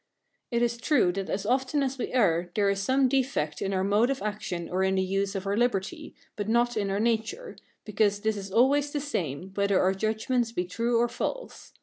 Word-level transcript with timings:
It 0.49 0.63
is 0.63 0.77
true, 0.77 1.11
that 1.11 1.29
as 1.29 1.45
often 1.45 1.83
as 1.83 1.99
we 1.99 2.11
err, 2.11 2.49
there 2.55 2.71
is 2.71 2.79
some 2.81 3.07
defect 3.07 3.61
in 3.61 3.71
our 3.71 3.83
mode 3.83 4.09
of 4.09 4.23
action 4.23 4.67
or 4.67 4.81
in 4.81 4.95
the 4.95 5.03
use 5.03 5.35
of 5.35 5.45
our 5.45 5.55
liberty, 5.55 6.15
but 6.35 6.49
not 6.49 6.75
in 6.75 6.89
our 6.89 6.99
nature, 6.99 7.55
because 7.85 8.21
this 8.21 8.35
is 8.35 8.51
always 8.51 8.89
the 8.91 8.99
same, 8.99 9.51
whether 9.53 9.79
our 9.79 9.93
judgments 9.93 10.51
be 10.51 10.65
true 10.65 10.97
or 10.97 11.07
false. 11.07 11.73